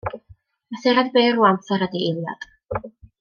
[0.71, 2.49] Mesuriad byr o amser ydy eiliad.